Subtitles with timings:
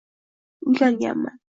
[0.65, 1.37] Uylanganman.